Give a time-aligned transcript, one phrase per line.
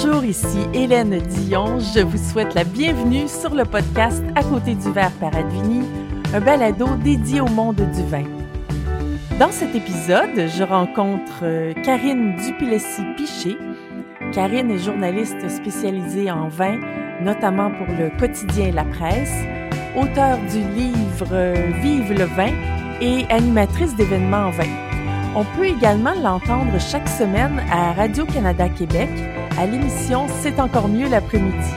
[0.00, 1.80] Bonjour, ici Hélène Dion.
[1.80, 5.82] Je vous souhaite la bienvenue sur le podcast À côté du verre par Advini,
[6.32, 8.22] un balado dédié au monde du vin.
[9.40, 13.58] Dans cet épisode, je rencontre euh, Karine Duplessis-Piché.
[14.32, 16.78] Karine est journaliste spécialisée en vin,
[17.20, 19.34] notamment pour le quotidien La Presse,
[19.96, 22.52] auteure du livre euh, Vive le vin
[23.00, 24.70] et animatrice d'événements en vin.
[25.34, 29.10] On peut également l'entendre chaque semaine à Radio-Canada Québec
[29.58, 31.70] à l'émission C'est encore mieux l'après-midi.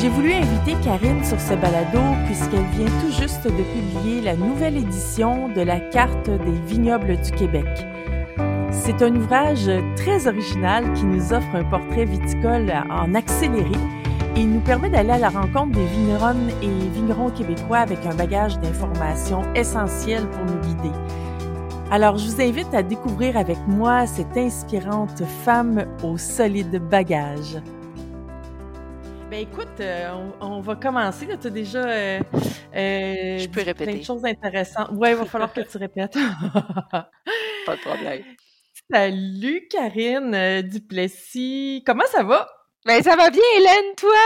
[0.00, 4.76] J'ai voulu inviter Karine sur ce balado puisqu'elle vient tout juste de publier la nouvelle
[4.76, 7.66] édition de la carte des vignobles du Québec.
[8.72, 13.78] C'est un ouvrage très original qui nous offre un portrait viticole en accéléré
[14.34, 18.58] et nous permet d'aller à la rencontre des vigneronnes et vignerons québécois avec un bagage
[18.58, 20.96] d'informations essentielles pour nous guider.
[21.92, 27.58] Alors, je vous invite à découvrir avec moi cette inspirante femme au solide bagage.
[29.30, 31.28] Ben écoute, euh, on, va commencer.
[31.38, 32.20] Tu as déjà euh,
[32.74, 33.90] euh, je peux répéter.
[33.90, 34.88] plein de choses intéressantes.
[34.92, 36.14] Oui, il va falloir que tu répètes.
[36.90, 38.22] Pas de problème.
[38.90, 41.82] Salut Karine Duplessis.
[41.84, 42.48] Comment ça va?
[42.86, 44.16] Ben ça va bien, Hélène, toi?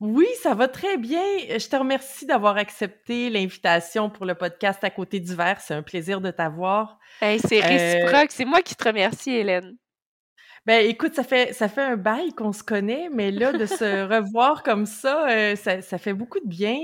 [0.00, 1.22] Oui, ça va très bien.
[1.48, 5.60] Je te remercie d'avoir accepté l'invitation pour le podcast À côté du verre.
[5.60, 6.98] C'est un plaisir de t'avoir.
[7.20, 8.30] c'est euh, réciproque.
[8.30, 9.76] C'est moi qui te remercie, Hélène.
[10.66, 14.06] Ben écoute, ça fait ça fait un bail qu'on se connaît, mais là de se
[14.14, 16.76] revoir comme ça, euh, ça, ça, fait beaucoup de bien.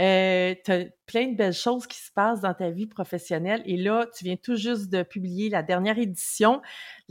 [0.00, 3.76] Euh, tu as plein de belles choses qui se passent dans ta vie professionnelle et
[3.76, 6.60] là, tu viens tout juste de publier la dernière édition de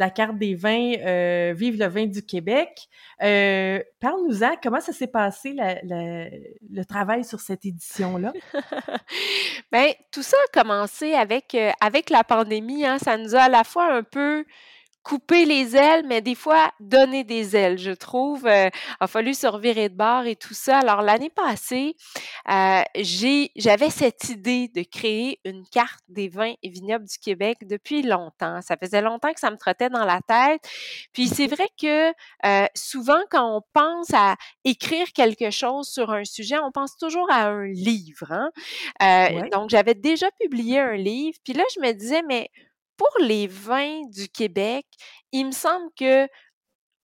[0.04, 2.90] la carte des vins euh, Vive le vin du Québec.
[3.24, 8.34] Euh, Parle-nous-en, comment ça s'est passé le travail sur cette édition-là?
[9.72, 12.86] ben tout ça a commencé avec, avec la pandémie.
[12.86, 14.44] Hein, ça nous a à la fois un peu
[15.04, 18.46] couper les ailes, mais des fois donner des ailes, je trouve.
[18.46, 20.80] Euh, a fallu se revirer de bord et tout ça.
[20.80, 21.96] Alors l'année passée,
[22.50, 22.82] euh,
[23.56, 28.62] j'avais cette idée de créer une carte des vins et vignobles du Québec depuis longtemps.
[28.62, 30.62] Ça faisait longtemps que ça me trottait dans la tête.
[31.14, 32.10] Puis c'est vrai que
[32.46, 37.32] euh, souvent quand on pense à écrire quelque chose sur un sujet, on pense toujours
[37.32, 38.32] à un livre.
[38.32, 39.50] Hein.
[39.52, 41.38] Donc j'avais déjà publié un livre.
[41.44, 42.50] Puis là je me disais mais
[43.00, 44.86] pour les vins du Québec,
[45.32, 46.28] il me semble que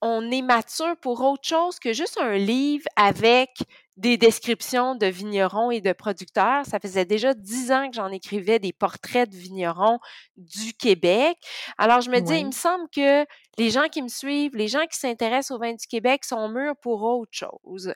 [0.02, 3.50] on est mature pour autre chose que juste un livre avec
[3.96, 6.66] des descriptions de vignerons et de producteurs.
[6.66, 10.00] Ça faisait déjà dix ans que j'en écrivais des portraits de vignerons
[10.36, 11.38] du Québec.
[11.78, 13.26] Alors, je me dis, il me semble que
[13.58, 16.76] les gens qui me suivent, les gens qui s'intéressent au vin du Québec sont mûrs
[16.82, 17.94] pour autre chose.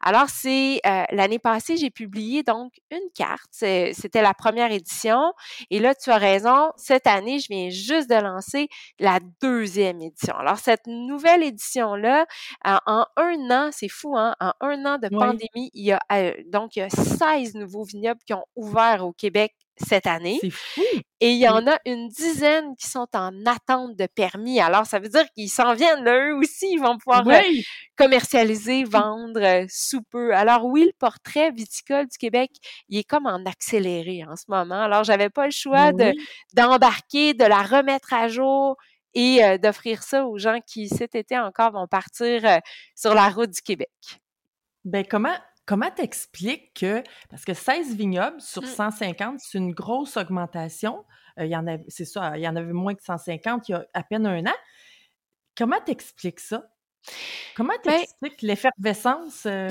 [0.00, 3.48] Alors, c'est euh, l'année passée, j'ai publié donc une carte.
[3.52, 5.32] C'était la première édition.
[5.70, 10.34] Et là, tu as raison, cette année, je viens juste de lancer la deuxième édition.
[10.36, 12.26] Alors, cette nouvelle édition-là,
[12.64, 14.34] en un an, c'est fou, hein?
[14.40, 17.84] En un an de pandémie, il y a euh, donc il y a 16 nouveaux
[17.84, 19.54] vignobles qui ont ouvert au Québec
[19.86, 20.38] cette année.
[20.40, 20.82] C'est fou!
[21.20, 24.60] Et il y en a une dizaine qui sont en attente de permis.
[24.60, 27.40] Alors, ça veut dire qu'ils s'en viennent, là, eux aussi, ils vont pouvoir euh,
[27.96, 30.32] commercialiser, vendre euh, sous peu.
[30.34, 32.52] Alors, oui, le portrait viticole du Québec,
[32.88, 34.82] il est comme en accéléré en ce moment.
[34.82, 36.12] Alors, j'avais pas le choix de,
[36.54, 38.76] d'embarquer, de la remettre à jour
[39.14, 42.60] et euh, d'offrir ça aux gens qui, cet été encore, vont partir
[42.94, 43.90] sur la route du Québec.
[44.84, 45.36] Ben, comment,
[45.68, 49.38] Comment t'expliques que, parce que 16 vignobles sur 150, mmh.
[49.38, 51.04] c'est une grosse augmentation.
[51.38, 53.72] Euh, il y en avait, c'est ça, il y en avait moins que 150 il
[53.72, 54.54] y a à peine un an.
[55.54, 56.70] Comment t'expliques ça?
[57.54, 59.44] Comment ben t'expliques l'effervescence?
[59.44, 59.68] Euh?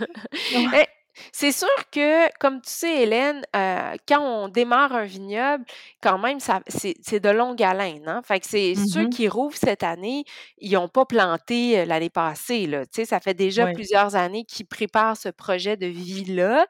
[1.32, 5.64] C'est sûr que, comme tu sais, Hélène, euh, quand on démarre un vignoble,
[6.02, 8.08] quand même, ça, c'est, de longue haleine.
[8.08, 8.22] Hein?
[8.24, 10.24] Fait que c'est ceux mmh qui rouvrent cette année,
[10.58, 12.66] ils n'ont pas planté euh, l'année passée.
[12.66, 12.86] Là.
[12.86, 16.66] Tu sais, ça fait déjà plusieurs années qu'ils préparent ce projet de vie-là.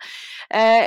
[0.55, 0.85] Euh,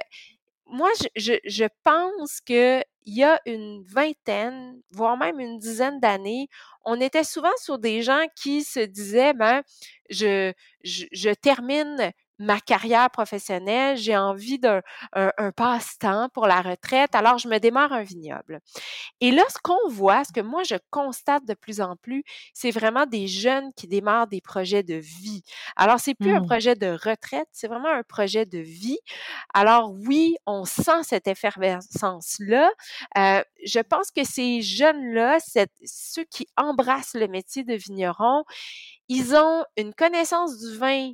[0.67, 6.47] moi, je, je, pense qu'il y a une vingtaine, voire même une dizaine d'années,
[6.85, 9.63] on était souvent sur des gens qui se disaient, ben,
[10.09, 10.53] je,
[10.83, 12.11] je, je termine
[12.41, 14.81] ma carrière professionnelle, j'ai envie d'un
[15.13, 18.59] un, passe-temps pour la retraite, alors je me démarre un vignoble.
[19.19, 22.23] Et là, ce qu'on voit, ce que moi je constate de plus en plus,
[22.53, 25.43] c'est vraiment des jeunes qui démarrent des projets de vie.
[25.75, 26.45] Alors, c'est plus un mmh.
[26.47, 28.99] projet de retraite, c'est vraiment un projet de vie.
[29.53, 32.71] Alors oui, on sent cette effervescence-là.
[33.17, 35.37] Euh, je pense que ces jeunes-là,
[35.85, 38.43] ceux qui embrassent le métier de vigneron,
[39.07, 41.11] ils ont une connaissance du vin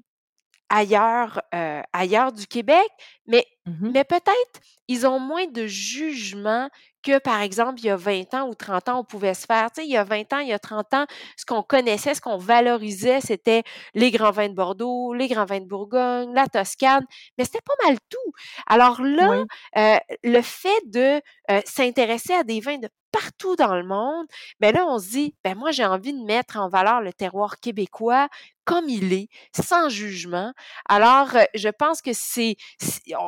[0.69, 2.87] ailleurs, euh, ailleurs du Québec,
[3.27, 6.69] mais Mmh mais peut-être ils ont moins de jugement
[7.03, 9.69] que, par exemple, il y a 20 ans ou 30 ans, on pouvait se faire.
[9.71, 11.05] Tu sais, il y a 20 ans, il y a 30 ans,
[11.37, 15.59] ce qu'on connaissait, ce qu'on valorisait, c'était les grands vins de Bordeaux, les grands vins
[15.59, 17.05] de Bourgogne, la Toscane,
[17.37, 18.31] mais c'était pas mal tout.
[18.67, 19.47] Alors là, Oui,
[19.77, 21.21] euh, le fait de
[21.51, 24.27] euh, s'intéresser à des vins de partout dans le monde,
[24.59, 27.59] ben là, on se dit, ben moi, j'ai envie de mettre en valeur le terroir
[27.59, 28.27] québécois
[28.65, 30.51] comme il est, sans jugement.
[30.89, 32.57] Alors, euh, je pense que c'est,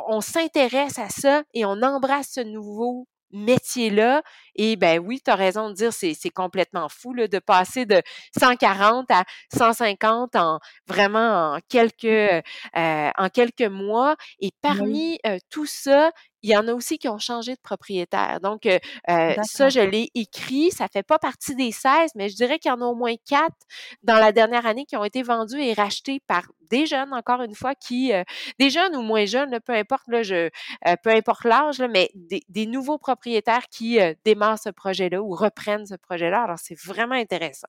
[0.09, 4.21] on s'intéresse à ça et on embrasse ce nouveau métier-là.
[4.55, 7.85] Et ben oui, tu as raison de dire, c'est, c'est complètement fou là, de passer
[7.85, 8.01] de
[8.37, 9.23] 140 à
[9.55, 12.41] 150 en vraiment en quelques, euh,
[12.73, 14.15] en quelques mois.
[14.39, 16.11] Et parmi euh, tout ça,
[16.41, 18.39] il y en a aussi qui ont changé de propriétaire.
[18.41, 18.79] Donc, euh,
[19.43, 20.71] ça, je l'ai écrit.
[20.71, 23.15] Ça fait pas partie des 16, mais je dirais qu'il y en a au moins
[23.27, 23.55] quatre
[24.03, 27.55] dans la dernière année qui ont été vendus et rachetés par des jeunes, encore une
[27.55, 28.23] fois, qui, euh,
[28.59, 30.49] des jeunes ou moins jeunes, là, peu importe, là, je,
[30.87, 35.31] euh, peu importe l'âge, mais des, des nouveaux propriétaires qui euh, démarrent ce projet-là ou
[35.35, 36.43] reprennent ce projet-là.
[36.43, 37.67] Alors, c'est vraiment intéressant.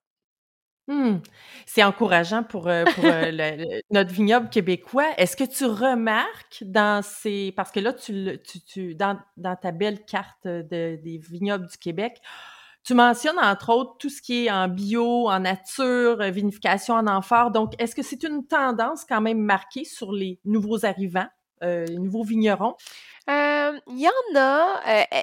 [0.91, 1.21] Mmh.
[1.67, 2.85] C'est encourageant pour, le
[3.31, 5.07] le notre vignoble québécois.
[5.19, 7.95] Est-ce que tu remarques dans ces parce que là,
[9.37, 12.21] dans ta belle carte, de des vignobles du Québec,
[12.83, 17.07] tu mentionnes entre autres tout ce qui est en bio, en nature, heu, vinification en
[17.07, 17.53] amphore.
[17.53, 21.29] Donc, est-ce que c'est une tendance quand même marquée sur les nouveaux arrivants,
[21.63, 22.75] les nouveaux vignerons?
[23.31, 25.23] Hem, il y en a, heu, eh,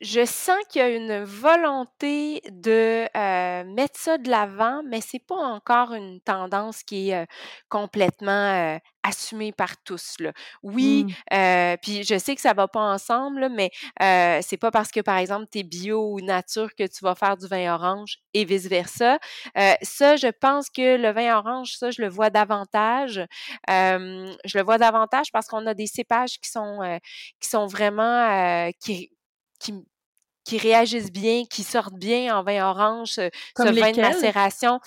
[0.00, 5.20] je sens qu'il y a une volonté de, heu, mettre ça de l'avant, mais c'est
[5.24, 7.26] pas encore une tendance qui est,
[7.68, 10.32] complètement, heu, assumée par tous, là.
[10.62, 11.16] Oui, Mmh.
[11.32, 13.70] heu, puis je sais que ça va pas ensemble, là, mais,
[14.02, 17.14] heu, c'est pas parce que, par exemple, tu es bio ou nature que tu vas
[17.14, 19.18] faire du vin orange et vice versa.
[19.58, 23.22] Heu, ça, je pense que le vin orange, ça, je le vois davantage.
[23.68, 26.98] Je le vois davantage parce qu'on a des cépages qui sont, heu
[27.40, 29.10] qui sont vraiment, qui
[30.46, 33.10] qui réagissent bien, qui sortent bien en vin orange,
[33.56, 34.80] ce vin de macération.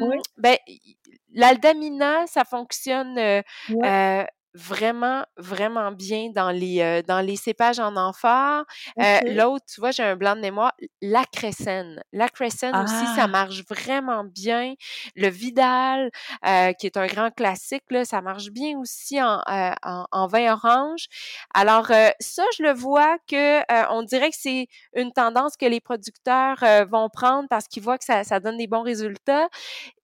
[0.00, 0.56] Oui, ben,
[1.32, 3.18] l'Aldamina, ça fonctionne,
[3.68, 8.64] ouais, heu, vraiment, vraiment bien dans les, heu, dans les cépages en amphore.
[8.96, 9.20] OK.
[9.26, 12.02] l'autre, tu vois, j'ai un blanc de mémoire, la Crescène.
[12.12, 13.28] La Crescène aussi, ça Ah!
[13.28, 14.74] marche vraiment bien.
[15.16, 16.10] Le Vidal,
[16.46, 20.26] heu, qui est un grand classique, là, ça marche bien aussi en, heu, en en
[20.26, 21.06] vin orange.
[21.54, 25.66] Alors, heu, ça, je le vois que, heu, on dirait que c'est une tendance que
[25.66, 26.56] les producteurs,
[26.90, 29.48] vont prendre parce qu'ils voient que ça ça donne des bons résultats.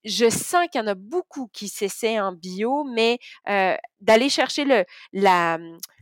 [0.06, 3.18] Je sens qu'il y en a beaucoup qui s'essaient en bio, mais,
[3.48, 5.58] heu, d'aller chercher le la,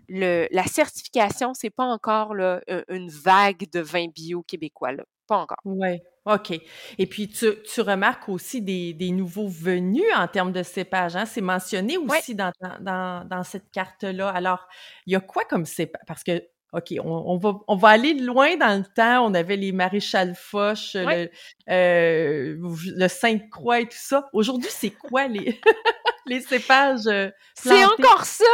[0.08, 5.38] le la certification, c'est pas encore là, une vague de vins bio québécois, là, pas
[5.38, 5.58] encore.
[5.64, 6.52] Ouais, OK
[6.98, 11.24] et puis tu tu remarques aussi des des nouveaux venus en termes de cépage, hein?
[11.26, 14.28] C'est mentionné aussi dans dans dans dans cette carte-là.
[14.28, 14.68] Alors,
[15.06, 16.42] il y a quoi comme cépa parce que
[16.74, 19.26] OK, on on va on va aller loin dans le temps.
[19.26, 21.30] On avait les maréchal Foch, Ouais,
[21.66, 24.28] le, Sainte-Croix et tout ça.
[24.32, 25.60] Aujourd'hui, c'est quoi les
[26.26, 28.44] les cépages, heu, c'est encore ça!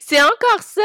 [0.00, 0.80] C'est encore ça,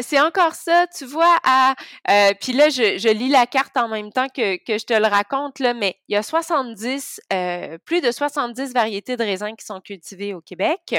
[0.00, 1.36] c'est encore ça, tu vois?
[1.44, 1.74] À,
[2.08, 4.94] heu, puis là, je je lis la carte en même temps que que je te
[4.94, 9.54] le raconte, là, mais il y a 70, heu, plus de 70 variétés de raisins
[9.58, 10.96] qui sont cultivées au Québec.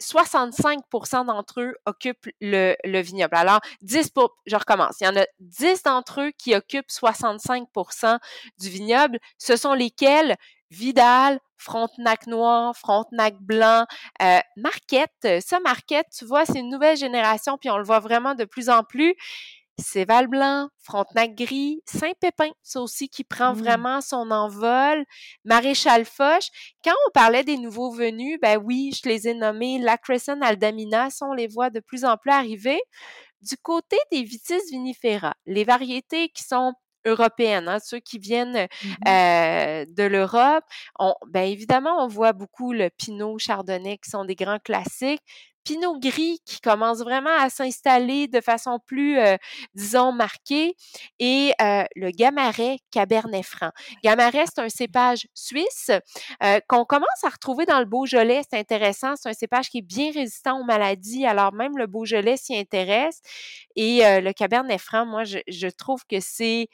[0.00, 3.36] Hem, 65% d'entre eux occupent le le vignoble.
[3.36, 8.18] Alors 10 pour je recommence, il y en a 10 d'entre eux qui occupent 65%
[8.58, 9.18] du vignoble.
[9.38, 10.36] Ce sont lesquels?
[10.70, 13.86] Vidal, Frontenac noir, Frontenac blanc,
[14.20, 15.40] heu, Marquette.
[15.40, 18.68] Ça, Marquette, tu vois, c'est une nouvelle génération, puis on le voit vraiment de plus
[18.68, 19.14] en plus.
[19.78, 23.58] Céval blanc, Frontenac gris, Saint-Pépin, ça aussi qui prend Mmh.
[23.58, 25.04] vraiment son envol.
[25.44, 26.48] Maréchal Foch.
[26.84, 29.78] Quand on parlait des nouveaux venus, ben oui, je les ai nommés.
[29.78, 32.80] La Crescent Aldamina, ça, on les voit de plus en plus arriver.
[33.42, 36.72] Du côté des Vitis vinifera, les variétés qui sont
[37.04, 40.64] européennes, hein, ceux qui viennent Mmh euh, de l'Europe,
[40.98, 45.22] on, ben évidemment, on voit beaucoup le Pinot, Chardonnay qui sont des grands classiques.
[45.66, 49.36] Pinot gris qui commence vraiment à s'installer de façon plus, euh,
[49.74, 50.76] disons, marquée,
[51.18, 53.72] et euh, le Gamaret Cabernet Franc.
[54.04, 55.90] Gamaret, c'est un cépage suisse
[56.42, 58.42] euh, qu'on commence à retrouver dans le Beaujolais.
[58.48, 62.36] C'est intéressant, c'est un cépage qui est bien résistant aux maladies, alors même le Beaujolais
[62.36, 63.20] s'y intéresse.
[63.74, 66.68] Et le Cabernet Franc, moi, je, je trouve que c'est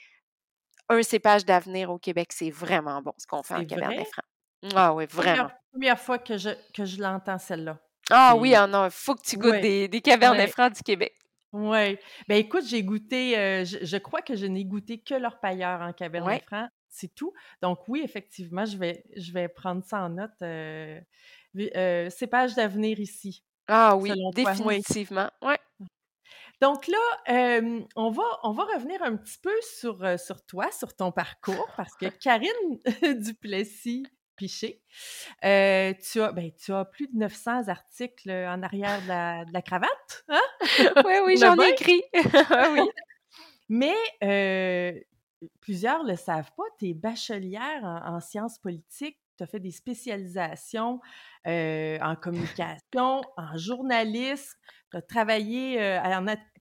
[0.90, 2.32] un cépage d'avenir au Québec.
[2.32, 3.66] C'est vraiment bon ce qu'on fait en C'est?
[3.66, 4.22] Cabernet Franc.
[4.74, 5.48] Ah oui, vraiment.
[5.48, 7.78] Première première fois que je que je l'entends celle-là.
[8.10, 10.46] Ah oui, C'est ah non, il faut que tu goûtes ouais, des, des Cabernets ouais,
[10.48, 11.14] Francs du Québec.
[11.52, 11.98] ouais.
[12.28, 15.80] Ben, écoute, j'ai goûté, heu, je je crois que je n'ai goûté que leur pailleur
[15.82, 16.42] en Cabernet Ouais.
[16.46, 17.32] Franc, c'est tout.
[17.62, 21.00] Donc oui, effectivement, je vais je vais prendre ça en note, euh,
[22.10, 23.44] cépage d'avenir ici.
[23.68, 25.30] Ah oui, définitivement.
[25.42, 25.58] Ouais.
[26.60, 26.98] Donc là,
[27.96, 31.94] on, va, on va revenir un petit peu sur, sur toi, sur ton parcours, parce
[31.96, 32.78] que Karine
[33.20, 34.04] Duplessis
[34.36, 34.80] Piché,
[35.42, 39.62] tu, as, ben, tu as plus de 900 articles en arrière de la, de la
[39.62, 40.24] cravate.
[40.28, 40.40] Hein?
[41.04, 42.02] oui, oui, j'en ai écrit.
[42.14, 42.88] oui.
[43.68, 43.94] Mais
[45.60, 49.70] plusieurs ne le savent pas, tu es bachelière en, sciences politiques, tu as fait des
[49.70, 51.00] spécialisations
[51.46, 54.58] en communication, en journalisme,
[54.90, 55.98] tu as travaillé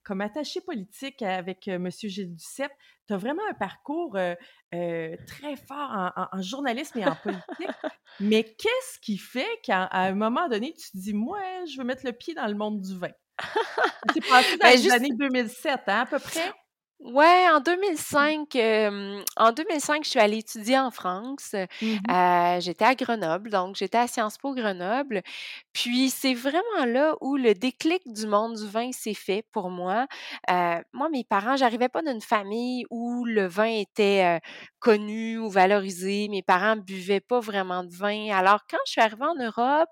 [0.04, 1.90] comme attaché politique avec M.
[1.90, 2.72] Gilles Duceppe.
[3.12, 4.16] Tu as vraiment un parcours
[4.72, 7.76] très fort en, journalisme et en politique.
[8.20, 11.38] Mais qu'est-ce qui fait qu'à un moment donné, tu te dis, moi,
[11.70, 13.10] je veux mettre le pied dans le monde du vin?
[14.14, 16.52] C'est passé dans ben, les années 2007, hein, à peu près?
[17.04, 18.54] Ouais, en 2005,
[19.36, 21.52] en 2005, je suis allée étudier en France.
[21.80, 25.22] Mmh euh, j'étais à Grenoble, donc j'étais à Sciences Po Grenoble.
[25.72, 30.06] Puis c'est vraiment là où le déclic du monde du vin s'est fait pour moi.
[30.50, 34.38] Euh, moi, mes parents, j'arrivais pas d'une famille où le vin était euh,
[34.78, 36.28] connu ou valorisé.
[36.28, 38.30] Mes parents buvaient pas vraiment de vin.
[38.30, 39.88] Alors quand je suis arrivée en Europe,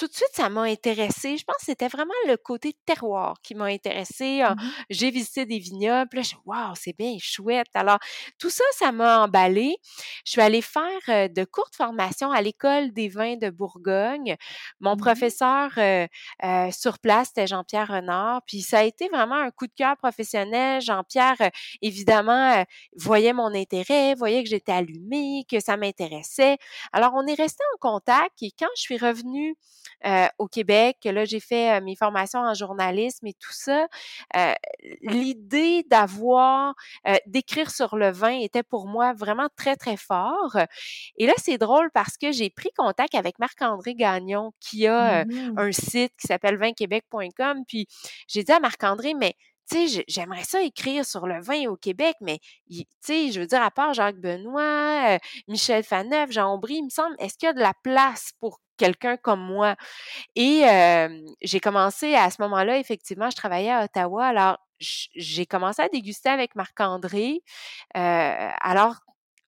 [0.00, 1.36] tout de suite, ça m'a intéressée.
[1.36, 4.42] Je pense que c'était vraiment le côté terroir qui m'a intéressée.
[4.42, 4.56] Mmh
[4.88, 6.08] j'ai visité des vignobles.
[6.14, 7.68] Là, je waouh, c'est bien chouette.
[7.74, 7.98] Alors,
[8.38, 9.76] tout ça, ça m'a emballée.
[10.24, 14.36] Je suis allée faire de courtes formations à l'école des vins de Bourgogne.
[14.80, 15.70] Mon mmh professeur
[16.72, 18.40] sur place, c'était Jean-Pierre Renard.
[18.46, 20.80] Puis ça a été vraiment un coup de cœur professionnel.
[20.80, 21.36] Jean-Pierre,
[21.82, 22.64] évidemment,
[22.96, 26.56] voyait mon intérêt, voyait que j'étais allumée, que ça m'intéressait.
[26.94, 29.56] Alors, on est resté en contact et quand je suis revenue
[30.06, 30.98] euh, au Québec.
[31.04, 33.86] Là, j'ai fait euh, mes formations en journalisme et tout ça.
[34.36, 34.54] Euh,
[35.02, 36.74] l'idée d'avoir,
[37.26, 40.56] d'écrire sur le vin était pour moi vraiment très, très fort.
[41.16, 45.54] Et là, c'est drôle parce que j'ai pris contact avec Marc-André Gagnon qui a mmh
[45.56, 47.64] un site qui s'appelle vinquebec.com.
[47.66, 47.86] Puis
[48.28, 49.34] j'ai dit à Marc-André, mais
[49.70, 53.46] tu sais, j'aimerais ça écrire sur le vin au Québec, mais, tu sais, je veux
[53.46, 57.50] dire, à part Jacques Benoît, Michel Faneuf, Jean Aubry, il me semble, est-ce qu'il y
[57.50, 59.76] a de la place pour quelqu'un comme moi.
[60.34, 60.64] Et
[61.42, 64.26] j'ai commencé à ce moment-là, effectivement, je travaillais à Ottawa.
[64.26, 67.42] Alors, j'ai commencé à déguster avec Marc-André.
[67.94, 68.96] alors,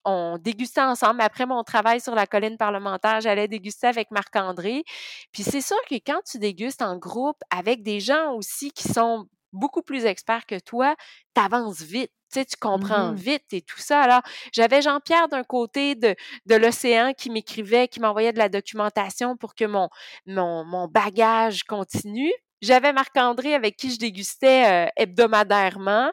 [0.05, 1.21] on dégustait ensemble.
[1.21, 4.85] Après mon travail sur la colline parlementaire, j'allais déguster avec Marc-André.
[5.33, 9.27] Puis c'est sûr que quand tu dégustes en groupe avec des gens aussi qui sont
[9.53, 10.97] beaucoup plus experts que toi,
[11.35, 14.01] tu avances vite sais, tu comprends mmh vite et tout ça.
[14.01, 14.23] Alors,
[14.53, 16.15] j'avais Jean-Pierre d'un côté de,
[16.47, 19.89] de l'océan qui m'écrivait, qui m'envoyait de la documentation pour que mon,
[20.27, 22.33] mon, mon bagage continue.
[22.63, 26.13] J'avais Marc-André avec qui je dégustais euh, hebdomadairement.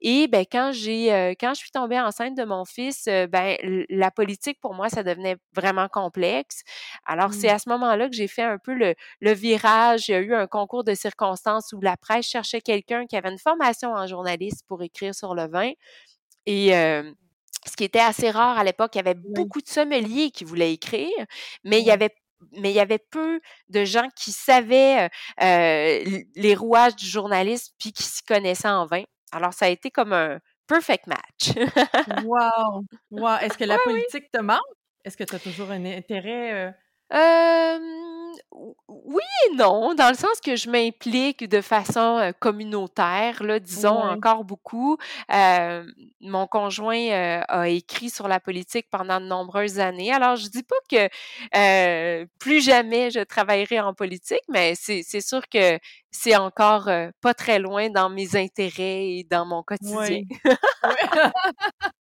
[0.00, 3.56] Et ben quand j'ai euh, quand je suis tombée enceinte de mon fils, euh, ben
[3.88, 6.62] la politique pour moi ça devenait vraiment complexe.
[7.04, 7.54] Alors c'est mmh.
[7.54, 10.08] à ce moment-là que j'ai fait un peu le, le virage.
[10.08, 13.30] Il y a eu un concours de circonstances où la presse cherchait quelqu'un qui avait
[13.30, 15.72] une formation en journaliste pour écrire sur le vin.
[16.46, 16.70] Et
[17.66, 20.72] ce qui était assez rare à l'époque, il y avait beaucoup de sommeliers qui voulaient
[20.72, 21.10] écrire,
[21.64, 22.14] mais il y avait
[22.52, 28.02] mais il y avait peu de gens qui savaient les rouages du journalisme puis qui
[28.02, 29.04] s'y connaissaient en vin.
[29.32, 31.54] Alors, ça a été comme un perfect match.
[32.24, 32.84] wow!
[33.10, 33.36] wow.
[33.40, 34.60] Est-ce que la politique te manque?
[35.04, 36.74] Est-ce que tu as toujours un intérêt?
[38.88, 44.44] Oui et non, dans le sens que je m'implique de façon communautaire, là, disons encore
[44.44, 44.96] beaucoup.
[46.20, 50.12] mon conjoint a écrit sur la politique pendant de nombreuses années.
[50.12, 55.78] Alors, je dis pas que plus jamais je travaillerai en politique, mais c'est sûr que
[56.10, 60.22] c'est encore pas très loin dans mes intérêts et dans mon quotidien.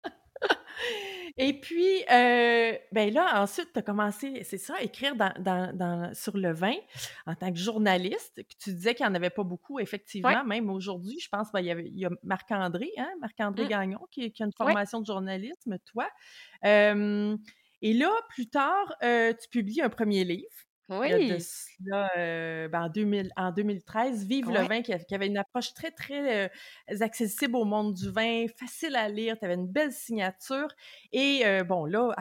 [1.40, 6.36] Et puis, euh, ben là, ensuite, tu as commencé, c'est ça, à écrire dans, sur
[6.36, 6.74] le vin
[7.26, 8.42] en tant que journaliste.
[8.58, 10.44] Tu disais qu'il n'y en avait pas beaucoup, effectivement.
[10.44, 13.68] Même aujourd'hui, je pense qu'il y, y, a Marc-André, hein, Marc-André mmh.
[13.68, 16.08] Gagnon, qui, a une formation de journalisme, toi.
[16.64, 20.48] et là, plus tard, euh, tu publies un premier livre.
[20.88, 21.32] Oui.
[21.92, 26.46] Euh, ben, en, 2000, en 2013, Vive le vin, qui, avait une approche très, très
[26.46, 30.68] euh, accessible au monde du vin, facile à lire, tu avais une belle signature.
[31.12, 32.14] Et euh, bon, là,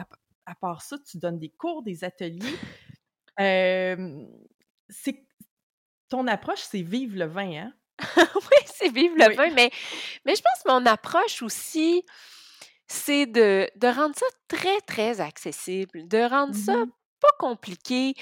[0.44, 2.56] à, part ça, tu donnes des cours, des ateliers.
[4.88, 5.24] c'est
[6.10, 7.72] ton approche, c'est Vive le vin, hein?
[8.16, 9.70] oui, c'est Vive le vin, mais,
[10.24, 12.02] mais je pense que mon approche aussi,
[12.86, 18.14] c'est de, de rendre ça très, très accessible, de rendre ça mmh pas compliqué.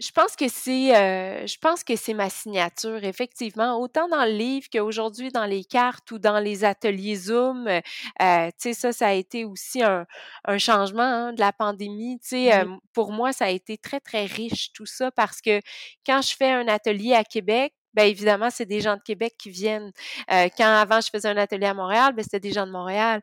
[0.00, 4.32] Je pense que c'est, euh, je pense que c'est ma signature, effectivement, autant dans le
[4.32, 7.68] livre qu'aujourd'hui dans les cartes ou dans les ateliers Zoom.
[7.68, 7.80] Euh,
[8.20, 10.04] tu sais, ça, ça a été aussi un,
[10.46, 12.18] un changement hein, de la pandémie.
[12.20, 15.60] Tu sais, euh, pour moi, ça a été très, très riche tout ça parce que
[16.04, 19.50] quand je fais un atelier à Québec, Bien évidemment, c'est des gens de Québec qui
[19.50, 19.92] viennent.
[20.28, 23.22] Quand avant je faisais un atelier à Montréal, ben, c'était des gens de Montréal.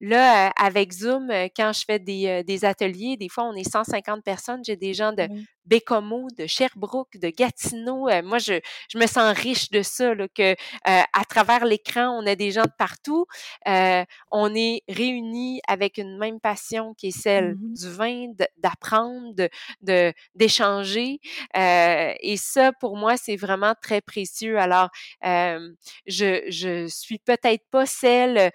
[0.00, 3.54] Là, euh, avec Zoom, euh, quand je fais des, euh, des, ateliers, des fois, on
[3.54, 4.62] est 150 personnes.
[4.64, 5.28] J'ai des gens de
[5.66, 8.08] Bécomo, de Sherbrooke, de Gatineau.
[8.22, 12.34] moi, je, je me sens riche de ça, là, que à travers l'écran, on a
[12.34, 13.26] des gens de partout.
[13.66, 18.26] on est réunis avec une même passion qui est celle mmh du vin,
[18.58, 19.48] d'apprendre,
[19.80, 21.20] de, d'échanger.
[21.54, 24.58] et ça, pour moi, c'est vraiment très précieux.
[24.58, 24.88] Alors,
[25.22, 28.50] je, je suis peut-être pas celle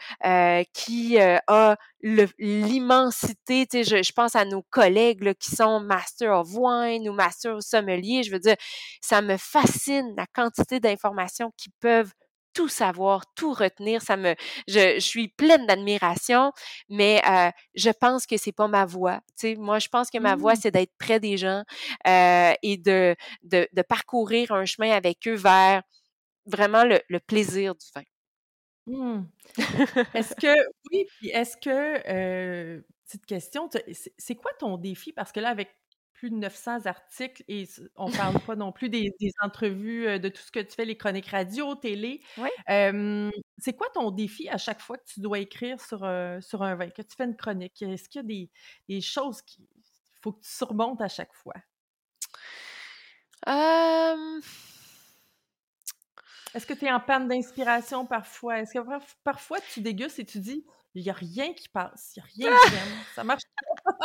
[0.73, 1.77] qui a
[2.37, 7.55] l'immensité, tu sais, je, pense à nos collègues qui sont Master of Wine ou Master
[7.55, 8.55] of Sommelier, je veux dire,
[9.01, 12.11] ça me fascine la quantité d'informations qu'ils peuvent
[12.55, 14.01] tout savoir, tout retenir.
[14.01, 14.33] Ça me,
[14.67, 16.51] je, suis pleine d'admiration,
[16.89, 19.19] mais euh, je pense que c'est pas ma voix.
[19.37, 20.59] Tu sais, moi, je pense que ma voix, mmh.
[20.61, 21.63] c'est d'être près des gens
[22.07, 25.83] euh, et de, de, parcourir un chemin avec eux vers
[26.45, 28.03] vraiment le, le plaisir du vin.
[28.87, 29.25] Mmh.
[30.13, 30.55] Est-ce que
[30.91, 33.69] oui, puis est-ce que, petite question,
[34.17, 35.11] c'est quoi ton défi?
[35.11, 35.75] Parce que là, avec
[36.25, 40.51] plus de 900 articles et on parle pas non plus des entrevues, de tout ce
[40.51, 42.23] que tu fais, les chroniques radio, télé.
[42.37, 42.49] Oui.
[43.59, 45.99] c'est quoi ton défi à chaque fois que tu dois écrire sur,
[46.41, 47.79] sur un vin, que tu fais une chronique?
[47.83, 48.49] Est-ce qu'il y a des
[48.89, 49.67] des choses qu'il
[50.23, 51.53] faut que tu surmontes à chaque fois?
[56.55, 58.59] Est-ce que tu es en panne d'inspiration parfois?
[58.61, 58.79] Est-ce que
[59.23, 60.65] parfois tu dégustes et tu dis
[60.95, 63.43] il n'y a rien qui passe, il n'y a rien qui vient, ça marche
[63.83, 64.04] pas?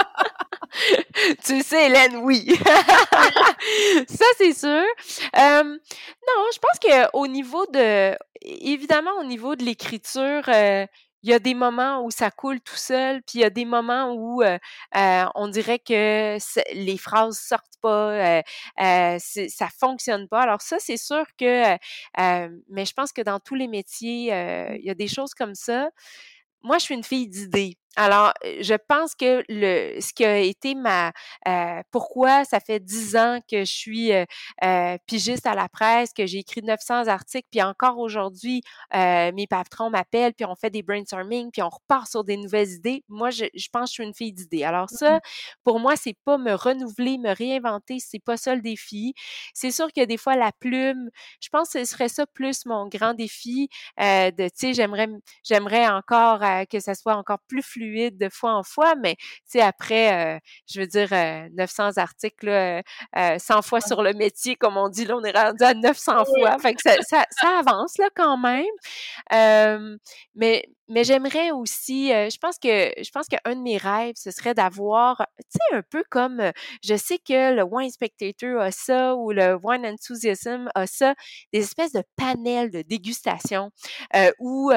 [1.44, 2.46] tu sais, Hélène, oui.
[4.08, 4.84] ça, c'est sûr.
[5.36, 10.86] non, je pense qu'au niveau de, évidemment, au niveau de l'écriture, euh,
[11.22, 13.64] il y a des moments où ça coule tout seul, puis il y a des
[13.64, 14.58] moments où euh,
[14.96, 16.38] euh, on dirait que
[16.74, 18.42] les phrases sortent pas, euh,
[18.80, 20.40] euh, ça fonctionne pas.
[20.40, 21.76] Alors ça, c'est sûr que,
[22.68, 24.33] mais je pense que dans tous les métiers,
[24.78, 25.90] il y a des choses comme ça.
[26.62, 27.76] Moi, je suis une fille d'idées.
[27.96, 31.12] Alors, je pense que le ce qui a été ma
[31.90, 34.12] pourquoi ça fait dix ans que je suis
[35.07, 38.62] pigiste à la presse, que j'ai écrit 900 articles, puis encore aujourd'hui,
[38.94, 43.03] mes patrons m'appellent, puis on fait des brainstorming, puis on repart sur des nouvelles idées.
[43.09, 44.64] Moi, je, je pense que je suis une fille d'idées.
[44.64, 45.20] Alors ça, mmh
[45.64, 49.14] pour moi, c'est pas me renouveler, me réinventer, c'est pas ça le défi.
[49.55, 52.88] C'est sûr que des fois la plume, je pense que ce serait ça plus mon
[52.88, 55.09] grand défi de, tu sais, j'aimerais,
[55.44, 59.16] j'aimerais encore que ça soit encore plus fluide de fois en fois, mais
[59.51, 60.38] tu après, euh,
[60.69, 61.11] je veux dire,
[61.53, 62.83] 900 euh, articles,
[63.14, 66.25] 100 euh, fois sur le métier, comme on dit, là, on est rendu à 900
[66.25, 66.59] fois.
[66.59, 66.97] Fait que ça,
[67.31, 69.99] ça, avance, là, quand même.
[70.35, 74.31] mais mais j'aimerais aussi, euh, je pense que je pense qu'un de mes rêves, ce
[74.33, 76.53] serait d'avoir, tu sais, un peu comme, euh,
[76.85, 81.14] je sais que le Wine Spectator a ça ou le Wine Enthusiasm a ça,
[81.53, 83.70] des espèces de panels de dégustation
[84.16, 84.72] euh, où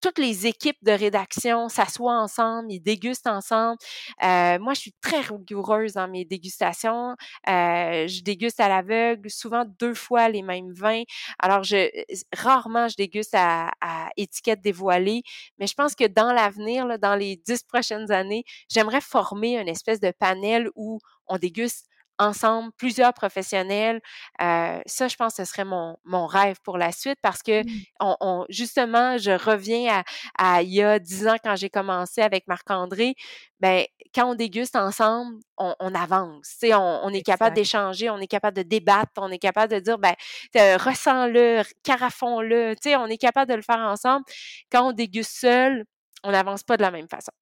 [0.00, 3.78] toutes les équipes de rédaction s'assoient ensemble, ils dégustent ensemble.
[4.22, 7.16] moi, je suis très rigoureuse dans mes dégustations.
[7.46, 11.02] je déguste à l'aveugle, souvent deux fois les mêmes vins.
[11.40, 11.88] Alors, je
[12.34, 15.22] rarement je déguste à, à étiquette dévoilée,
[15.58, 20.00] mais je pense que dans l'avenir, dans les dix prochaines années, j'aimerais former une espèce
[20.00, 21.86] de panel où on déguste
[22.18, 24.00] ensemble, plusieurs professionnels.
[24.42, 27.62] Euh, ça, je pense que ce serait mon, mon rêve pour la suite parce que
[27.62, 27.84] mmh.
[28.00, 30.02] on, justement, je reviens
[30.38, 33.14] à, à, il y a dix ans quand j'ai commencé avec Marc-André.
[33.60, 36.56] Ben, quand on déguste ensemble, on, on avance.
[36.62, 39.98] On, on est capable d'échanger, on est capable de débattre, on est capable de dire,
[39.98, 40.14] ben,
[40.54, 42.74] ressens-le, carafons-le.
[42.98, 44.24] On est capable de le faire ensemble.
[44.70, 45.84] Quand on déguste seul,
[46.24, 47.32] on n'avance pas de la même façon.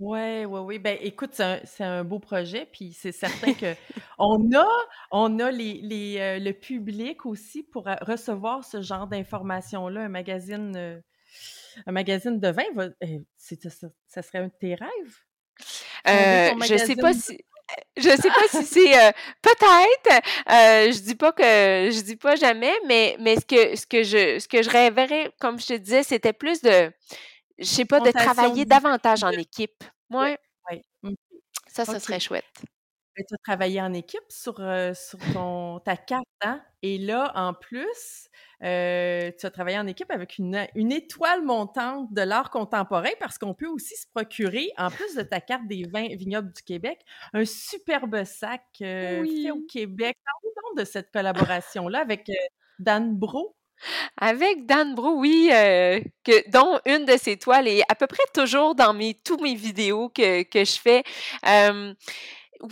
[0.00, 0.78] Oui, oui, oui.
[0.78, 3.74] Ben, écoute, c'est un, beau projet, puis c'est certain que
[4.18, 4.66] on a,
[5.10, 10.00] on a les, les, euh, le public aussi pour euh, recevoir ce genre d'informations-là.
[10.00, 10.98] Un magazine, euh,
[11.86, 12.64] un magazine de vin,
[13.36, 15.18] ça, serait un de tes rêves?
[16.06, 17.38] je sais pas si.
[17.96, 20.22] Je sais pas si c'est peut-être.
[20.48, 24.40] je dis pas que je dis pas jamais, mais mais ce que ce que je
[24.40, 26.90] ce que je rêverais, comme je te disais, c'était plus de
[27.60, 29.84] je sais pas, de travailler davantage en équipe.
[30.08, 30.36] Moi,
[30.70, 30.82] oui.
[31.02, 31.14] Mmh.
[31.68, 32.44] Ça, ce serait chouette.
[33.16, 34.54] ben, tu as travaillé en équipe sur,
[34.94, 36.62] sur ton ta carte, hein?
[36.82, 38.28] Et là, en plus,
[38.60, 43.54] tu as travaillé en équipe avec une, une étoile montante de l'art contemporain parce qu'on
[43.54, 47.00] peut aussi se procurer, en plus de ta carte des vins vignobles du Québec,
[47.32, 50.16] un superbe sac fait au Québec.
[50.76, 52.30] De cette collaboration-là avec
[52.78, 53.56] Dan Bro.
[54.16, 58.74] Avec Dan Bro, oui, que, dont une de ses toiles est à peu près toujours
[58.74, 61.02] dans tous mes vidéos que, que je fais.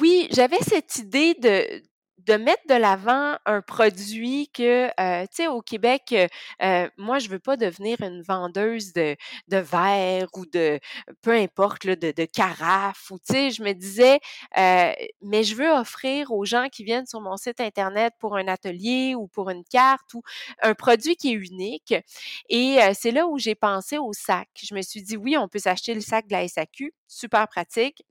[0.01, 1.83] oui, j'avais cette idée de,
[2.29, 6.27] de mettre de l'avant un produit que, euh, tu sais, au Québec, euh,
[6.63, 9.17] euh, moi, je veux pas devenir une vendeuse de,
[9.49, 10.79] de verre ou de,
[11.23, 14.21] peu importe, là, de, de carafe ou, tu sais, je me disais,
[15.23, 19.15] mais je veux offrir aux gens qui viennent sur mon site Internet pour un atelier
[19.17, 20.23] ou pour une carte ou
[20.63, 21.95] un produit qui est unique.
[22.51, 24.49] Et c'est là où j'ai pensé au sac.
[24.63, 28.03] Je me suis dit, oui, on peut s'acheter le sac de la SAQ, super pratique.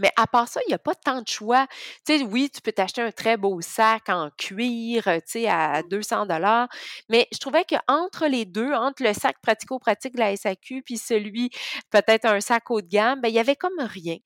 [0.00, 1.66] Mais à part ça, il n'y a pas tant de choix.
[2.06, 5.82] Tu sais, oui, tu peux t'acheter un très beau sac en cuir, tu sais, à
[5.82, 6.68] 200 dollars.
[7.08, 11.50] Mais je trouvais qu'entre les deux, entre le sac pratico-pratique de la SAQ puis celui,
[11.90, 14.16] peut-être un sac haut de gamme, ben, il y avait comme rien.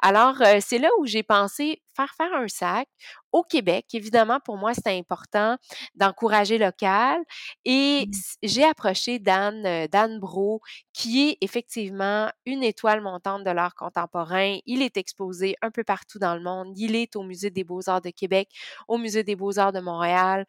[0.00, 2.88] Alors, euh, c'est là où j'ai pensé faire faire un sac
[3.32, 3.86] au Québec.
[3.92, 5.56] Évidemment, pour moi, c'était important
[5.94, 7.20] d'encourager local.
[7.64, 8.12] Et mmh.
[8.44, 10.60] j'ai approché Dan, euh, Dan Bro,
[10.92, 14.58] qui est effectivement une étoile montante de l'art contemporain.
[14.66, 16.78] Il est exposé un peu partout dans le monde.
[16.78, 18.48] Il est au Musée des beaux-arts de Québec,
[18.86, 20.46] au Musée des beaux-arts de Montréal.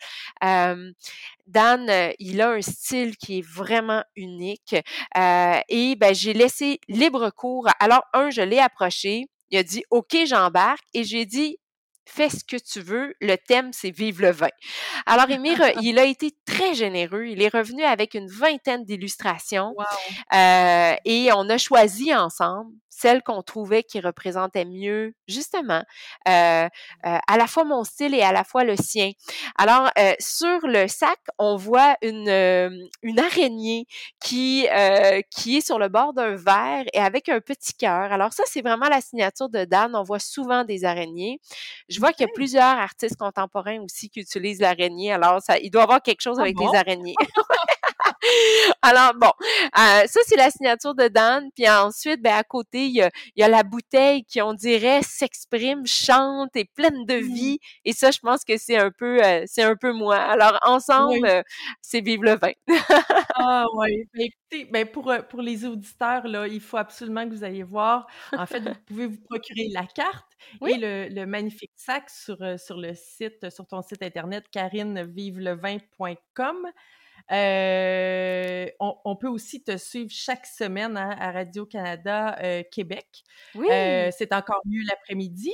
[1.49, 4.75] Dan, euh, il a un style qui est vraiment unique.
[5.17, 7.67] Euh, et ben, j'ai laissé libre cours.
[7.79, 9.27] Alors, un, je l'ai approché.
[9.51, 10.83] Il a dit OK, j'embarque.
[10.93, 11.57] Et j'ai dit
[12.09, 13.13] fais ce que tu veux.
[13.21, 14.49] Le thème, c'est Vive le vin.
[15.05, 17.25] Alors, Émir, il a été très généreux.
[17.25, 19.75] Il est revenu avec une vingtaine d'illustrations.
[20.33, 25.83] Euh, et on a choisi ensemble celle qu'on trouvait qui représentait mieux, justement,
[26.27, 26.67] euh,
[27.05, 29.11] euh, à la fois mon style et à la fois le sien.
[29.57, 32.27] Alors, sur le sac, on voit une,
[33.01, 33.85] une araignée
[34.19, 34.67] qui,
[35.31, 38.11] qui est sur le bord d'un verre et avec un petit cœur.
[38.11, 39.95] Alors, ça, c'est vraiment la signature de Dan.
[39.95, 41.39] On voit souvent des araignées.
[41.87, 45.11] Je vois qu'il y a plusieurs artistes contemporains aussi qui utilisent l'araignée.
[45.11, 47.15] Alors, ça, il doit y avoir quelque chose ah avec des araignées.
[48.81, 51.49] Alors, bon, euh, ça, c'est la signature de Dan.
[51.55, 55.01] Puis ensuite, ben, à côté, il y a, y a la bouteille qui, on dirait,
[55.03, 57.33] s'exprime, chante, est pleine de mmh.
[57.33, 57.59] vie.
[57.85, 60.17] Et ça, je pense que c'est un peu, euh, c'est un peu moi.
[60.17, 61.41] Alors, ensemble, euh,
[61.81, 62.51] c'est Vive le vin.
[63.35, 64.07] ah oui.
[64.13, 68.07] Ben, écoutez, ben, pour, pour les auditeurs, là, il faut absolument que vous ayez voir.
[68.37, 70.31] En fait, vous pouvez vous procurer la carte
[70.65, 76.71] et le, le, magnifique sac sur, sur le site, sur ton site internet, carinevivlevin.com.
[77.31, 83.23] Euh, on, peut aussi te suivre chaque semaine hein, à Radio-Canada euh, Québec.
[83.53, 83.67] Oui.
[83.71, 85.53] Euh, c'est encore mieux l'après-midi.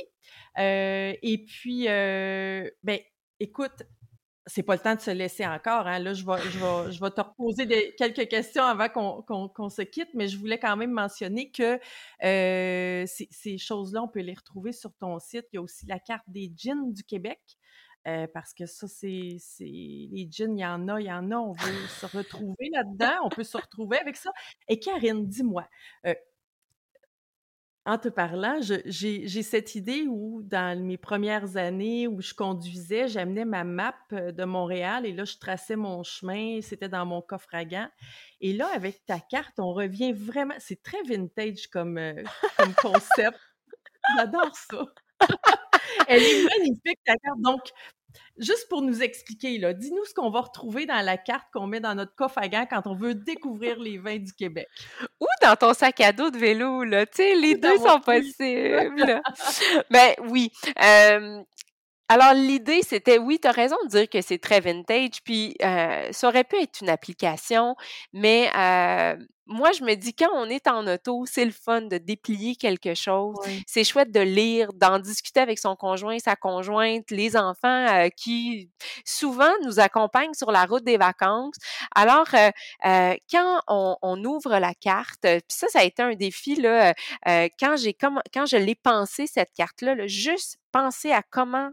[0.57, 2.99] et puis, ben,
[3.39, 3.83] écoute,
[4.47, 5.88] c'est pas le temps de se laisser encore.
[5.88, 5.99] Hein.
[5.99, 10.09] Là, je vais, je, je vais te reposer des, quelques questions avant qu'on se quitte,
[10.13, 11.79] mais je voulais quand même mentionner que
[12.21, 15.45] ces, ces choses-là, on peut les retrouver sur ton site.
[15.51, 17.41] Il y a aussi la carte des jeans du Québec.
[18.07, 21.37] Euh, parce que ça, c'est, les jeans, il y en a, il y en a,
[21.37, 24.31] on veut se retrouver là-dedans, on peut se retrouver avec ça.
[24.67, 25.67] Et Karine, dis-moi,
[26.05, 26.13] euh,
[27.87, 33.45] en te parlant, j'ai, cette idée où, dans mes premières années où je conduisais, j'amenais
[33.45, 37.53] ma map euh, de Montréal et là, je traçais mon chemin, c'était dans mon coffre
[37.53, 37.89] à gants.
[38.39, 41.99] Et là, avec ta carte, on revient vraiment, c'est très vintage comme,
[42.57, 43.39] comme concept.
[44.15, 44.85] J'adore ça.
[46.08, 47.39] Elle est magnifique, ta carte.
[47.39, 47.62] Donc,
[48.38, 51.79] juste pour nous expliquer, là, dis-nous ce qu'on va retrouver dans la carte qu'on met
[51.79, 54.67] dans notre coffre à gants quand on veut découvrir les vins du Québec.
[55.19, 57.05] Ou dans ton sac à dos de vélo, là.
[57.05, 59.21] Tu sais, les deux sont possibles.
[59.89, 60.51] ben oui.
[60.81, 61.41] Euh,
[62.07, 66.07] alors, l'idée, c'était, oui, tu as raison de dire que c'est très vintage, puis euh,
[66.11, 67.75] ça aurait pu être une application,
[68.13, 69.15] mais euh,
[69.47, 72.93] moi, je me dis, quand on est en auto, c'est le fun de déplier quelque
[72.93, 73.35] chose.
[73.65, 78.69] C'est chouette de lire, d'en discuter avec son conjoint, sa conjointe, les enfants euh, qui
[79.03, 81.55] souvent nous accompagnent sur la route des vacances.
[81.95, 82.27] Alors,
[82.83, 86.93] quand on, ouvre la carte, puis ça, ça a été un défi, là,
[87.59, 91.71] quand j'ai quand je l'ai pensé, cette carte-là, là, juste penser à comment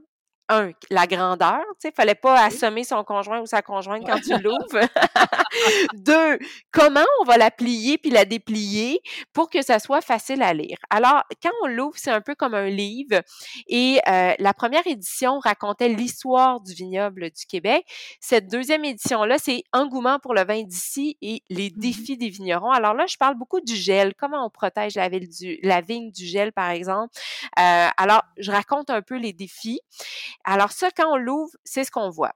[0.52, 4.36] un, la grandeur, tu sais, fallait pas assommer son conjoint ou sa conjointe quand tu
[4.42, 4.86] l'ouvres.
[5.94, 6.38] Deux,
[6.70, 9.00] comment on va la plier puis la déplier
[9.32, 10.78] pour que ça soit facile à lire?
[10.90, 13.20] Alors, quand on l'ouvre, c'est un peu comme un livre
[13.66, 17.84] et euh, la première édition racontait l'histoire du vignoble du Québec.
[18.20, 22.70] Cette deuxième édition-là, c'est Engouement pour le vin d'ici et les mmh défis des vignerons.
[22.70, 26.26] Alors là, je parle beaucoup du gel, comment on protège la, du, la vigne du
[26.26, 27.14] gel, par exemple?
[27.58, 29.80] Euh, alors, je raconte un peu les défis.
[30.44, 32.32] Alors ça, quand on l'ouvre, c'est ce qu'on voit.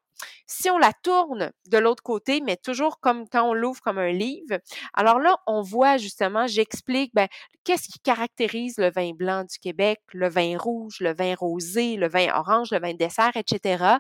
[0.47, 4.12] Si on la tourne de l'autre côté, mais toujours comme quand on l'ouvre comme un
[4.12, 4.59] livre,
[4.95, 7.29] alors là, on voit justement, j'explique, ben,
[7.64, 12.09] qu'est-ce qui caractérise le vin blanc du Québec, le vin rouge, le vin rosé, le
[12.09, 13.97] vin orange, le vin dessert, etc.,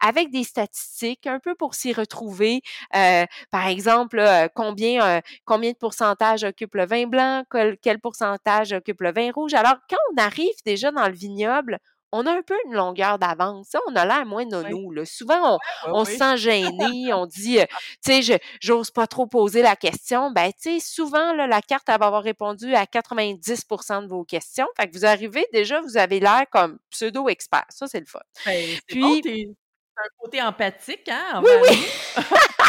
[0.00, 2.62] avec des statistiques un peu pour s'y retrouver.
[2.96, 8.00] Euh, par exemple, euh, combien, euh, combien de pourcentage occupe le vin blanc, quel, quel
[8.00, 9.54] pourcentage occupe le vin rouge.
[9.54, 11.78] Alors, quand on arrive déjà dans le vignoble,
[12.12, 13.74] on a un peu une longueur d'avance.
[13.88, 14.92] On a l'air moins nono.
[14.92, 15.04] Là.
[15.04, 17.66] Souvent, on, se sent gêné, on dit, euh,
[18.04, 20.30] tu sais, j'ose pas trop poser la question.
[20.30, 24.24] Ben, tu sais, souvent, là, la carte, elle va avoir répondu à 90% de vos
[24.24, 24.66] questions.
[24.76, 27.66] Fait que vous arrivez, déjà, vous avez l'air comme pseudo-expert.
[27.68, 28.20] Ça, c'est le fun.
[28.44, 29.54] Ben, Puis,
[29.96, 31.42] un côté empathique, hein?
[31.44, 31.86] Oui, oui.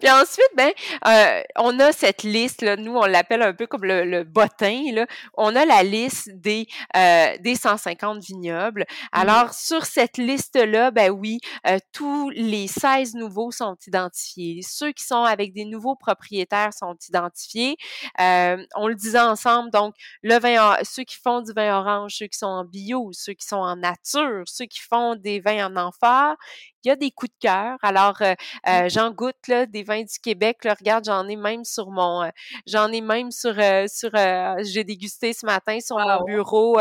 [0.00, 0.70] Puis ensuite, ben,
[1.06, 4.82] euh, on a cette liste, là, nous, on l'appelle un peu comme le, le bottin,
[4.92, 5.06] là.
[5.34, 8.86] On a la liste des, euh, des 150 vignobles.
[8.88, 14.60] Mmh Alors, sur cette liste-là, ben oui, euh, tous les 16 nouveaux sont identifiés.
[14.62, 17.76] Ceux qui sont avec des nouveaux propriétaires sont identifiés.
[18.18, 22.38] on le disait ensemble, donc, le vin, ceux qui font du vin orange, ceux qui
[22.38, 26.36] sont en bio, ceux qui sont en nature, ceux qui font des vins en amphore,
[26.84, 27.76] il y a des coups de cœur.
[27.82, 28.70] Alors, euh, mmh.
[28.70, 30.64] euh, j'en goûte là, des vins du Québec.
[30.64, 32.30] Là, regarde, j'en ai même sur mon, euh,
[32.66, 33.54] j'en ai même sur,
[33.88, 34.10] sur,
[34.60, 36.78] j'ai dégusté ce matin sur mon bureau.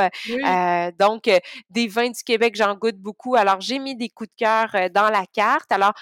[1.00, 1.30] donc,
[1.70, 3.36] des vins du Québec, j'en goûte beaucoup.
[3.36, 5.72] Alors, j'ai mis des coups de cœur dans la carte.
[5.72, 5.94] Alors,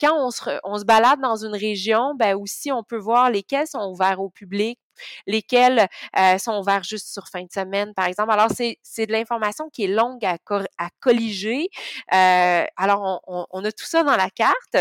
[0.00, 3.66] quand on se, on se balade dans une région, ben aussi, on peut voir lesquels
[3.66, 4.78] sont ouverts au public
[5.26, 8.32] lesquels euh, sont ouverts juste sur fin de semaine, par exemple.
[8.32, 10.36] Alors, c'est, de l'information qui est longue à,
[10.78, 11.68] à colliger.
[12.12, 14.76] Euh, alors, on, a tout ça dans la carte.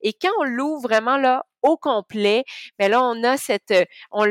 [0.00, 2.44] Et quand on l'ouvre vraiment là au complet,
[2.78, 3.74] mais ben là, on a cette...
[4.10, 4.26] On,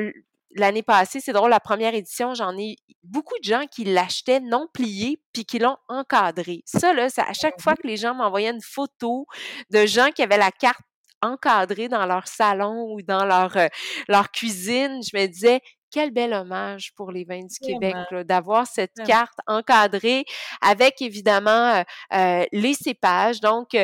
[0.55, 4.67] L'année passée, c'est drôle, la première édition, j'en ai beaucoup de gens qui l'achetaient non
[4.73, 6.61] plié puis qui l'ont encadré.
[6.65, 9.27] Ça, là, c'est à chaque fois que les gens m'envoyaient une photo
[9.69, 10.81] de gens qui avaient la carte
[11.21, 13.67] encadrés dans leur salon ou dans leur, euh,
[14.07, 18.95] leur cuisine, je me disais, quel bel hommage pour les vins du Québec, d'avoir cette
[19.05, 20.23] carte encadrée
[20.61, 23.41] avec évidemment euh, euh, les cépages.
[23.41, 23.75] Donc,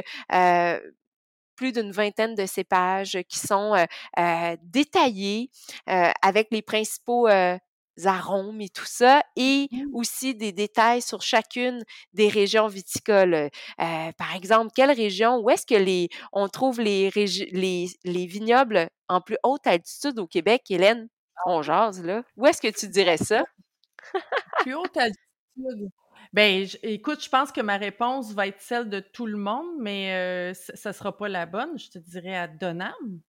[1.56, 3.74] plus d'une vingtaine de cépages qui sont
[4.62, 5.50] détaillés
[5.86, 7.28] avec les principaux
[8.06, 9.96] arômes et tout ça, et mmh.
[9.96, 11.84] aussi des détails sur chacune
[12.14, 13.34] des régions viticoles.
[13.34, 13.50] Euh,
[14.18, 19.22] par exemple, quelle région, où est-ce que les, on trouve les, les, les vignobles en
[19.22, 21.08] plus haute altitude au Québec, Hélène?
[21.46, 22.24] On jase, là.
[22.36, 23.44] Où est-ce que tu dirais ça?
[24.60, 25.90] plus haute altitude.
[26.34, 30.14] Ben, écoute, je pense que ma réponse va être celle de tout le monde, mais
[30.14, 31.78] euh, ça ne sera pas la bonne.
[31.78, 33.22] Je te dirais à Donham.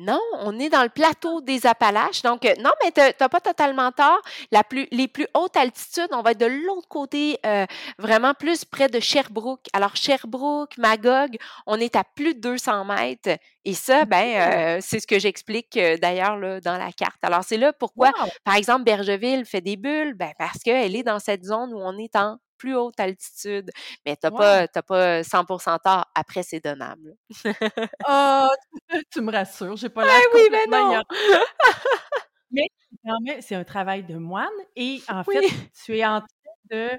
[0.00, 2.22] Non, on est dans le plateau des Appalaches.
[2.22, 4.22] Donc, euh, non, mais tu n'as pas totalement tort.
[4.50, 7.66] La plus, les plus hautes altitudes, on va être de l'autre côté, euh,
[7.98, 9.66] vraiment plus près de Sherbrooke.
[9.74, 11.36] Alors, Sherbrooke, Magog,
[11.66, 13.38] on est à plus de 200 mètres.
[13.66, 17.22] Et ça, ben, euh, c'est ce que j'explique d'ailleurs dans la carte.
[17.22, 18.10] Alors, c'est là pourquoi,
[18.42, 21.98] par exemple, Bergeville fait des bulles, ben, parce qu'elle est dans cette zone où on
[21.98, 23.70] est en plus haute altitude.
[24.04, 26.10] Mais tu n'as pas, pas 100% tard.
[26.14, 27.16] Après, c'est donnable.
[28.08, 28.48] oh,
[29.12, 29.76] tu me rassures.
[29.76, 31.02] J'ai pas l'air oui, mais non.
[33.22, 34.48] mais c'est un travail de moine.
[34.76, 35.48] Et en fait,
[35.84, 36.98] tu es en train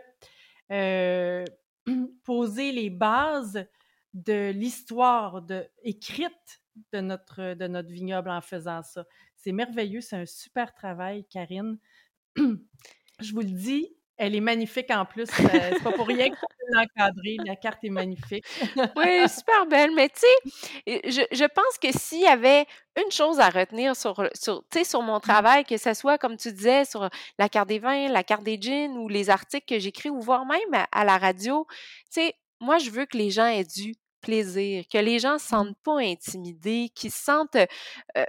[0.70, 1.46] de
[2.24, 3.66] poser les bases
[4.14, 9.06] de l'histoire de, écrite de notre, de notre vignoble en faisant ça.
[9.36, 11.78] C'est merveilleux, c'est un super travail, Karine.
[12.36, 15.28] Je vous le dis, elle est magnifique en plus.
[15.40, 17.38] Euh, c'est pas pour rien que tu l'encadrer.
[17.44, 18.46] La carte est magnifique.
[18.96, 19.96] oui, super belle.
[19.96, 22.68] Mais tu sais, je, je, pense que s'il y avait
[23.04, 25.22] une chose à retenir sur, sur, sur mon mmh.
[25.22, 28.62] travail, que ce soit, comme tu disais, sur la carte des vins, la carte des
[28.62, 31.66] jeans ou les articles que j'écris ou voire même à, la radio,
[32.14, 35.40] tu sais, moi, je veux que les gens aient du plaisir, que les gens ne
[35.40, 35.48] se mmh.
[35.48, 37.56] sentent pas intimidés, qu'ils se sentent.
[37.56, 38.26] Euh,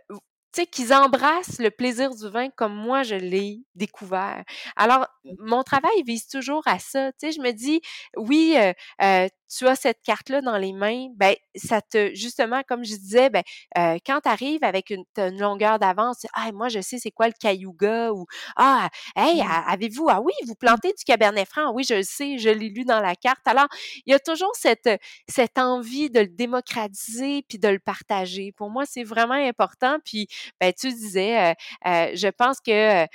[0.60, 4.44] sais, qu'ils embrassent le plaisir du vin comme moi je l'ai découvert.
[4.76, 5.06] Alors,
[5.38, 7.12] mon travail vise toujours à ça.
[7.12, 7.80] Tu sais, je me dis,
[8.16, 12.84] oui, euh, euh, tu as cette carte-là dans les mains, ben ça te justement comme
[12.84, 13.42] je disais, ben
[13.76, 15.04] euh, quand tu arrives avec une,
[15.38, 19.64] longueur d'avance, ah moi je sais c'est quoi le cayuga ou ah hey mmh.
[19.68, 22.84] avez-vous ah oui vous plantez du cabernet franc, oui je le sais, je l'ai lu
[22.84, 23.46] dans la carte.
[23.46, 23.68] Alors
[24.06, 24.88] il y a toujours cette
[25.28, 28.52] cette envie de le démocratiser puis de le partager.
[28.52, 29.98] Pour moi c'est vraiment important.
[30.04, 30.28] Puis
[30.60, 31.54] ben tu disais, euh,
[31.86, 33.06] euh, je pense que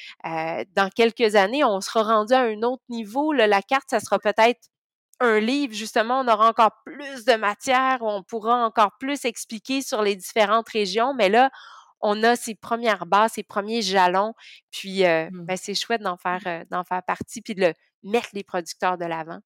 [0.76, 3.34] dans quelques années on sera rendu à un autre niveau.
[3.34, 4.70] la carte ça sera peut-être
[5.20, 10.02] un livre, justement, on aura encore plus de matière, on pourra encore plus expliquer sur
[10.02, 11.50] les différentes régions, mais là,
[12.02, 14.34] on a ses premières bases, ses premiers jalons,
[14.72, 15.46] puis euh, mmh.
[15.46, 18.98] ben, c'est chouette d'en faire, euh, d'en faire partie, puis de le, mettre les producteurs
[18.98, 19.40] de l'avant.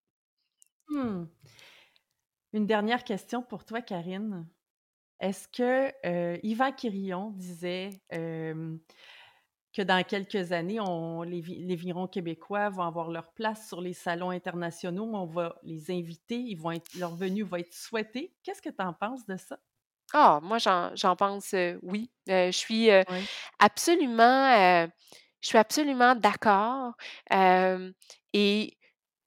[0.89, 1.23] Mmh.
[2.53, 4.45] Une dernière question pour toi, Karine.
[5.21, 12.69] Est-ce que euh, Yvan Quirillon disait que dans quelques années, on, les, les virons québécois
[12.69, 15.09] vont avoir leur place sur les salons internationaux.
[15.13, 18.33] On va les inviter, ils vont être, leur venue va être souhaitée.
[18.43, 19.59] Qu'est-ce que tu en penses de ça?
[20.11, 22.11] Ah, moi, j'en pense euh, oui.
[22.27, 22.89] Je suis
[23.59, 24.87] absolument,
[25.39, 26.93] je suis absolument d'accord.
[28.33, 28.77] et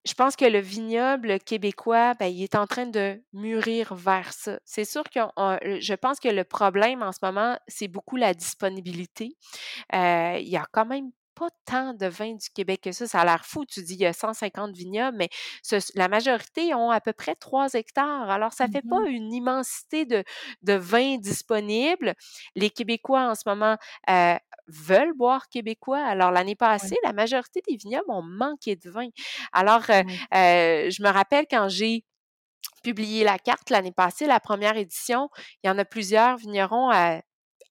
[0.05, 4.59] je pense que le vignoble québécois, ben, il est en train de mûrir vers ça.
[4.65, 5.21] C'est sûr que
[5.81, 9.37] je pense que le problème en ce moment, c'est beaucoup la disponibilité.
[9.93, 13.07] il y a quand même pas tant de vins du Québec que ça.
[13.07, 13.65] Ça a l'air fou.
[13.65, 15.29] Tu dis, il y a 150 vignobles, mais
[15.95, 18.31] la majorité ont à peu près 3 hectares.
[18.31, 20.25] Alors, ça ne fait pas mmh une immensité de,
[20.63, 22.15] de vins disponibles.
[22.57, 23.77] Les Québécois, en ce moment,
[24.09, 26.05] euh, veulent boire québécois.
[26.05, 29.09] Alors, l'année passée, la majorité des vignobles ont manqué de vin.
[29.53, 30.03] Alors, euh,
[30.35, 32.05] euh, je me rappelle quand j'ai
[32.83, 35.29] publié la carte l'année passée, la première édition,
[35.63, 37.21] il y en a plusieurs vignerons à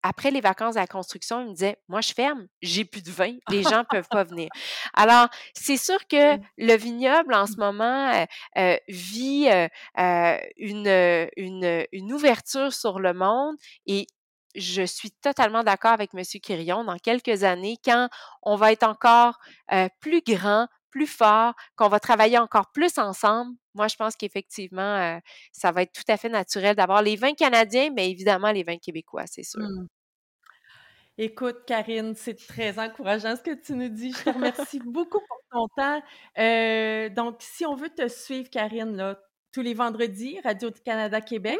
[0.03, 3.09] après les vacances à la construction, il me disait Moi, je ferme, j'ai plus de
[3.09, 4.49] vin, les gens peuvent pas venir.
[4.93, 8.25] Alors, c'est sûr que le vignoble, en ce moment, euh,
[8.57, 13.55] euh, vit euh, une, une, une ouverture sur le monde
[13.87, 14.05] et
[14.55, 16.21] je suis totalement d'accord avec M.
[16.41, 16.83] Quirion.
[16.83, 18.09] Dans quelques années, quand
[18.43, 19.39] on va être encore
[19.99, 25.19] plus grand, plus fort, qu'on va travailler encore plus ensemble, moi, je pense qu'effectivement, euh,
[25.51, 28.77] ça va être tout à fait naturel d'avoir les vins canadiens, mais évidemment les vins
[28.77, 29.61] québécois, c'est sûr.
[29.61, 29.87] Mmh.
[31.19, 34.13] Écoute, Karine, c'est très encourageant ce que tu nous dis.
[34.13, 36.01] Je te remercie beaucoup pour ton temps.
[36.39, 39.19] Euh, donc, si on veut te suivre, Karine, là,
[39.51, 41.59] tous les vendredis, Radio-Canada Québec,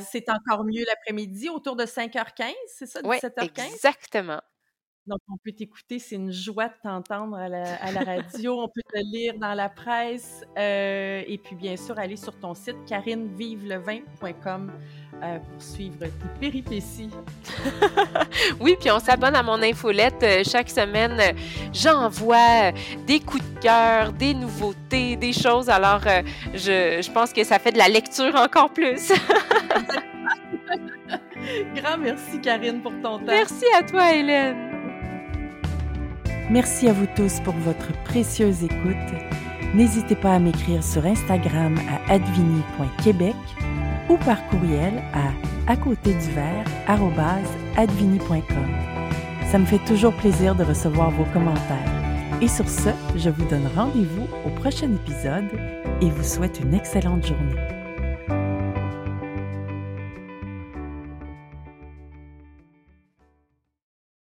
[0.00, 3.72] c'est encore mieux l'après-midi, autour de 5h15, c'est ça, 17h15?
[3.72, 4.40] exactement.
[5.10, 8.60] Donc, on peut t'écouter, c'est une joie de t'entendre à la, radio.
[8.60, 10.44] on peut te lire dans la presse.
[10.56, 14.70] Euh, et puis, bien sûr, aller sur ton site carinevivlevin.com
[15.20, 17.10] euh, pour suivre tes péripéties.
[18.60, 20.22] oui, puis on s'abonne à mon infolette.
[20.22, 21.36] Euh, chaque semaine,
[21.72, 22.70] j'envoie
[23.04, 25.68] des coups de cœur, des nouveautés, des choses.
[25.68, 26.02] Alors,
[26.54, 29.10] je, je pense que ça fait de la lecture encore plus.
[31.74, 33.24] Grand merci, Karine, pour ton temps.
[33.26, 34.69] Merci à toi, Hélène.
[36.50, 38.96] Merci à vous tous pour votre précieuse écoute.
[39.72, 43.36] N'hésitez pas à m'écrire sur Instagram à advini.québec
[44.08, 45.30] ou par courriel à
[45.70, 46.64] à côté du verre.
[49.46, 52.02] Ça me fait toujours plaisir de recevoir vos commentaires.
[52.42, 55.48] Et sur ce, je vous donne rendez-vous au prochain épisode
[56.00, 57.79] et vous souhaite une excellente journée.